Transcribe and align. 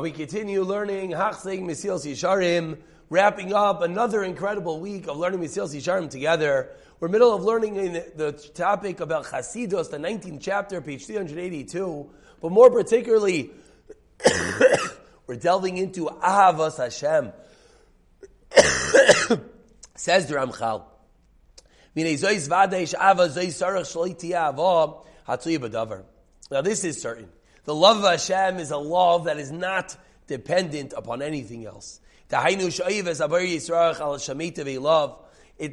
We 0.00 0.10
continue 0.10 0.62
learning 0.62 1.10
Hachzeg 1.10 1.62
Mesilas 1.62 2.04
Yesharim, 2.04 2.78
wrapping 3.10 3.52
up 3.54 3.80
another 3.80 4.24
incredible 4.24 4.80
week 4.80 5.06
of 5.06 5.18
learning 5.18 5.38
Mesilas 5.38 5.72
Yesharim 5.72 6.10
together. 6.10 6.70
We're 6.98 7.06
middle 7.06 7.32
of 7.32 7.44
learning 7.44 7.76
in 7.76 7.92
the 8.16 8.32
topic 8.32 8.98
about 8.98 9.26
Chasidus, 9.26 9.92
the 9.92 9.98
19th 9.98 10.40
chapter, 10.40 10.80
page 10.80 11.06
382. 11.06 12.10
But 12.42 12.50
more 12.50 12.72
particularly, 12.72 13.52
we're 15.28 15.36
delving 15.36 15.76
into 15.76 16.06
Ahavas 16.06 16.78
Hashem. 16.78 17.32
Says 19.94 20.26
the 20.26 20.34
Ramchal. 20.34 20.82
Now 26.50 26.60
this 26.62 26.82
is 26.82 27.00
certain. 27.00 27.28
The 27.64 27.74
love 27.74 27.98
of 27.98 28.04
Hashem 28.04 28.58
is 28.58 28.70
a 28.70 28.76
love 28.76 29.24
that 29.24 29.38
is 29.38 29.50
not 29.50 29.96
dependent 30.26 30.92
upon 30.96 31.22
anything 31.22 31.66
else. 31.66 32.00
It's 32.30 32.80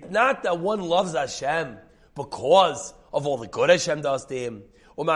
not 0.10 0.44
that 0.44 0.60
one 0.60 0.82
loves 0.82 1.14
Hashem 1.14 1.78
because 2.16 2.94
of 3.14 3.28
all 3.28 3.38
the 3.38 3.48
good 3.48 3.70
Hashem 3.70 4.02
does 4.02 4.26
to 4.26 4.38
him. 4.38 4.64
And 4.98 5.10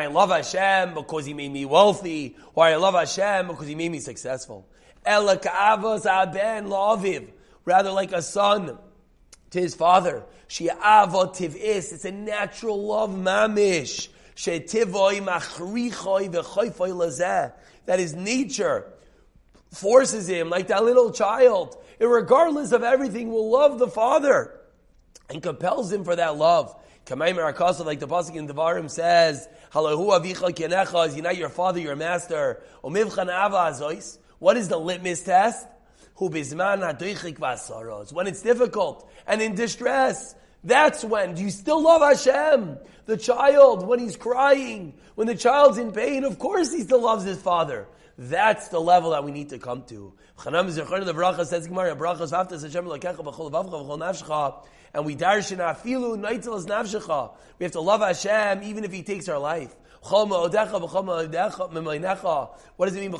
I 0.00 0.06
love 0.06 0.30
Hashem 0.30 0.94
because 0.94 1.26
He 1.26 1.34
made 1.34 1.52
me 1.52 1.64
wealthy, 1.64 2.36
or 2.54 2.64
I 2.64 2.76
love 2.76 2.94
Hashem 2.94 3.48
because 3.48 3.66
He 3.66 3.74
made 3.74 3.90
me 3.90 3.98
successful. 3.98 4.68
Rather 7.64 7.90
like 7.90 8.12
a 8.12 8.22
son 8.22 8.78
to 9.50 9.60
his 9.60 9.74
father. 9.74 10.24
It's 10.48 12.04
a 12.04 12.10
natural 12.10 12.86
love, 12.86 13.10
mamish. 13.10 14.08
That 17.86 17.98
his 17.98 18.14
nature 18.14 18.92
forces 19.72 20.28
him, 20.28 20.50
like 20.50 20.68
that 20.68 20.84
little 20.84 21.10
child, 21.12 21.76
regardless 21.98 22.72
of 22.72 22.82
everything, 22.82 23.30
will 23.30 23.50
love 23.50 23.78
the 23.78 23.88
father 23.88 24.60
and 25.28 25.42
compels 25.42 25.92
him 25.92 26.04
for 26.04 26.14
that 26.16 26.36
love. 26.36 26.74
Like 27.10 27.18
the 27.18 28.06
pasuk 28.06 28.36
in 28.36 28.46
Devarim 28.46 28.88
says, 28.88 29.48
is 29.74 31.16
not 31.16 31.36
your 31.36 31.48
father, 31.48 31.80
your 31.80 31.96
master. 31.96 32.62
What 32.82 34.56
is 34.56 34.68
the 34.68 34.78
litmus 34.78 35.22
test? 35.22 35.66
When 36.16 36.36
it's 38.26 38.42
difficult 38.42 39.10
and 39.26 39.42
in 39.42 39.54
distress, 39.54 40.34
that's 40.64 41.04
when. 41.04 41.34
Do 41.34 41.42
you 41.42 41.50
still 41.50 41.82
love 41.82 42.02
Hashem? 42.02 42.78
The 43.06 43.16
child, 43.16 43.86
when 43.86 43.98
he's 43.98 44.16
crying, 44.16 44.94
when 45.16 45.26
the 45.26 45.34
child's 45.34 45.78
in 45.78 45.92
pain, 45.92 46.24
of 46.24 46.38
course 46.38 46.72
he 46.72 46.82
still 46.82 47.02
loves 47.02 47.24
his 47.24 47.40
father. 47.40 47.88
That's 48.16 48.68
the 48.68 48.80
level 48.80 49.10
that 49.10 49.24
we 49.24 49.32
need 49.32 49.48
to 49.50 49.58
come 49.58 49.82
to. 49.84 50.14
And 50.44 50.54
we 55.06 55.16
darshin 55.16 55.58
afilu. 55.58 56.16
We 57.58 57.64
have 57.64 57.72
to 57.72 57.80
love 57.80 58.00
Hashem 58.00 58.62
even 58.62 58.84
if 58.84 58.92
He 58.92 59.02
takes 59.02 59.28
our 59.28 59.38
life. 59.38 59.74
What 60.02 60.40
does 62.86 62.96
it 62.96 63.00
mean? 63.00 63.12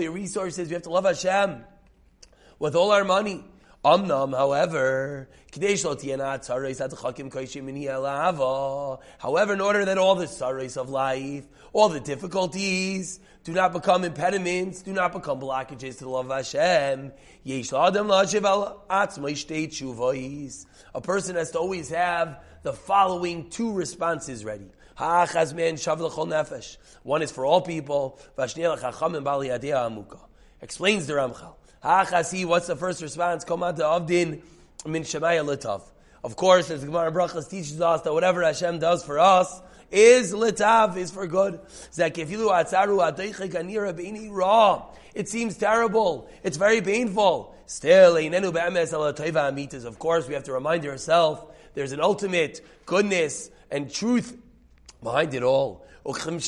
Your 0.00 0.12
resources. 0.12 0.68
We 0.68 0.74
have 0.74 0.82
to 0.82 0.90
love 0.90 1.04
Hashem 1.04 1.64
with 2.58 2.76
all 2.76 2.92
our 2.92 3.04
money. 3.04 3.44
However, 3.84 5.28
however, 9.18 9.52
in 9.52 9.60
order 9.60 9.84
that 9.84 9.98
all 9.98 10.14
the 10.14 10.28
sorrows 10.28 10.76
of 10.76 10.88
life, 10.88 11.44
all 11.72 11.88
the 11.88 11.98
difficulties, 11.98 13.18
do 13.42 13.52
not 13.52 13.72
become 13.72 14.04
impediments, 14.04 14.82
do 14.82 14.92
not 14.92 15.12
become 15.12 15.40
blockages 15.40 15.98
to 15.98 16.04
the 16.04 16.10
love 16.10 16.30
of 16.30 16.36
Hashem. 16.36 17.10
A 20.94 21.00
person 21.00 21.34
has 21.34 21.50
to 21.50 21.58
always 21.58 21.88
have 21.90 22.44
the 22.62 22.72
following 22.72 23.50
two 23.50 23.72
responses 23.72 24.44
ready. 24.44 24.70
One 27.02 27.22
is 27.22 27.32
for 27.32 27.44
all 27.44 27.60
people. 27.62 28.20
Explains 30.60 31.06
the 31.08 31.14
Ramchal. 31.14 31.56
Hachasi, 31.84 32.44
what's 32.44 32.68
the 32.68 32.76
first 32.76 33.02
response? 33.02 33.44
Komad 33.44 33.78
Avdin 33.78 34.40
min 34.86 35.02
Shemaya 35.02 35.44
Litav. 35.44 35.82
Of 36.22 36.36
course, 36.36 36.70
as 36.70 36.84
Gemara 36.84 37.10
Brachas 37.10 37.50
teaches 37.50 37.80
us 37.80 38.02
that 38.02 38.12
whatever 38.12 38.42
Hashem 38.42 38.78
does 38.78 39.04
for 39.04 39.18
us 39.18 39.60
is 39.90 40.32
litav, 40.32 40.96
is 40.96 41.10
for 41.10 41.26
good. 41.26 41.58
It 45.14 45.28
seems 45.28 45.56
terrible. 45.56 46.28
It's 46.44 46.56
very 46.56 46.80
painful. 46.80 47.54
Still, 47.66 48.16
of 49.86 49.98
course, 49.98 50.28
we 50.28 50.34
have 50.34 50.44
to 50.44 50.52
remind 50.52 50.86
ourselves 50.86 51.42
there's 51.74 51.92
an 51.92 52.00
ultimate 52.00 52.60
goodness 52.86 53.50
and 53.70 53.92
truth 53.92 54.38
behind 55.02 55.34
it 55.34 55.42
all 55.42 55.84
is 56.04 56.24
the 56.24 56.40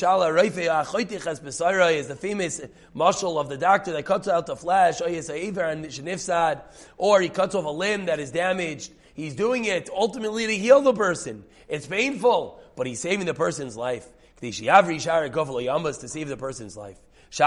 famous 2.19 2.61
mashal 2.93 3.39
of 3.39 3.47
the 3.47 3.57
doctor 3.57 3.93
that 3.93 4.05
cuts 4.05 4.27
out 4.27 4.47
the 4.47 4.55
flesh, 4.55 5.01
oh, 5.01 5.07
or 6.97 7.21
he 7.21 7.29
cuts 7.29 7.55
off 7.55 7.65
a 7.65 7.69
limb 7.69 8.07
that 8.07 8.19
is 8.19 8.31
damaged. 8.31 8.91
He's 9.13 9.33
doing 9.33 9.63
it 9.63 9.89
ultimately 9.89 10.47
to 10.47 10.57
heal 10.57 10.81
the 10.81 10.93
person. 10.93 11.45
It's 11.69 11.87
painful, 11.87 12.59
but 12.75 12.85
he's 12.85 12.99
saving 12.99 13.27
the 13.27 13.33
person's 13.33 13.77
life. 13.77 14.05
To 14.41 14.51
save 14.51 16.27
the 16.27 16.37
person's 16.37 16.75
life. 16.75 16.99
It 17.31 17.41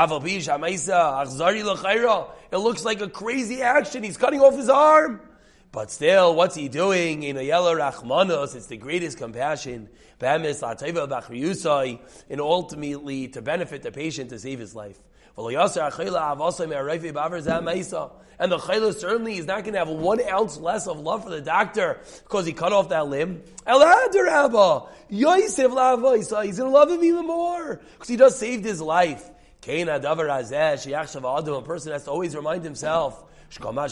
looks 2.56 2.84
like 2.84 3.02
a 3.02 3.08
crazy 3.08 3.62
action. 3.62 4.02
He's 4.02 4.16
cutting 4.16 4.40
off 4.40 4.56
his 4.56 4.70
arm. 4.70 5.20
But 5.70 5.90
still, 5.90 6.34
what's 6.34 6.54
he 6.54 6.68
doing? 6.68 7.22
In 7.22 7.36
a 7.36 7.42
yellow 7.42 7.74
rachmanos, 7.74 8.54
it's 8.54 8.66
the 8.66 8.78
greatest 8.78 9.18
compassion. 9.18 9.90
And 10.20 10.46
ultimately 12.40 13.28
to 13.28 13.42
benefit 13.42 13.82
the 13.82 13.92
patient 13.92 14.30
to 14.30 14.38
save 14.38 14.58
his 14.58 14.74
life. 14.74 14.98
And 15.36 15.46
the 18.52 18.58
chayla 18.58 18.94
certainly 18.94 19.36
is 19.36 19.46
not 19.46 19.62
going 19.62 19.74
to 19.74 19.78
have 19.78 19.88
one 19.88 20.20
ounce 20.28 20.58
less 20.58 20.88
of 20.88 20.98
love 20.98 21.24
for 21.24 21.30
the 21.30 21.40
doctor 21.40 22.00
because 22.24 22.46
he 22.46 22.52
cut 22.52 22.72
off 22.72 22.88
that 22.88 23.08
limb. 23.08 23.42
He's 25.08 25.54
going 25.54 25.70
to 25.70 26.68
love 26.68 26.90
him 26.90 27.04
even 27.04 27.26
more 27.26 27.80
because 27.92 28.08
he 28.08 28.16
just 28.16 28.38
saved 28.38 28.64
his 28.64 28.80
life. 28.80 29.30
A 29.66 31.62
person 31.62 31.92
has 31.92 32.04
to 32.04 32.10
always 32.10 32.34
remind 32.34 32.64
himself 32.64 33.24
Whatever 33.50 33.88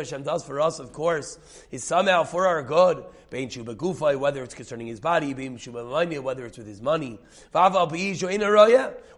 Hashem 0.00 0.22
does 0.22 0.44
for 0.44 0.60
us, 0.60 0.78
of 0.78 0.92
course, 0.92 1.38
is 1.70 1.82
somehow 1.82 2.24
for 2.24 2.46
our 2.46 2.62
good. 2.62 3.04
Whether 3.30 4.42
it's 4.42 4.54
concerning 4.54 4.86
his 4.86 5.00
body, 5.00 5.32
whether 5.34 6.46
it's 6.46 6.58
with 6.58 6.66
his 6.66 6.82
money. 6.82 7.18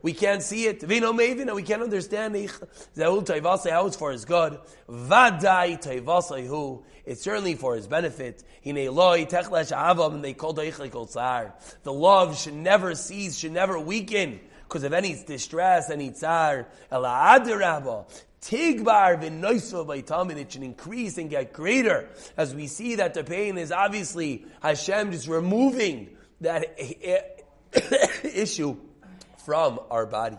We 0.03 0.12
can't 0.12 0.42
see 0.42 0.66
it. 0.66 0.82
And 0.84 1.54
we 1.54 1.62
can't 1.62 1.82
understand 1.82 2.50
how 2.97 3.87
it's 3.87 3.97
for 3.97 4.12
his 4.12 4.25
good. 4.25 4.58
It's 7.04 7.22
certainly 7.22 7.54
for 7.54 7.75
his 7.75 7.87
benefit. 7.87 8.44
The 8.64 8.88
love 11.87 12.38
should 12.38 12.54
never 12.54 12.94
cease, 12.94 13.37
should 13.38 13.53
never 13.53 13.78
weaken 13.78 14.41
because 14.69 14.84
of 14.84 14.93
any 14.93 15.21
distress, 15.27 15.91
any 15.91 16.11
tsar. 16.11 16.67
Tigbar 18.41 19.21
v'noiso 19.21 19.87
by 19.87 20.01
Talmud, 20.01 20.39
it 20.39 20.53
should 20.53 20.62
increase 20.62 21.19
and 21.19 21.29
get 21.29 21.53
greater 21.53 22.09
as 22.37 22.55
we 22.55 22.67
see 22.69 22.95
that 22.97 23.15
the 23.15 23.25
pain 23.25 23.59
is 23.59 23.73
obviously 23.73 24.45
Hashem 24.62 25.11
just 25.11 25.27
removing 25.27 26.17
that 26.41 26.79
issue 28.25 28.77
from 29.44 29.81
our 29.91 30.06
body. 30.06 30.38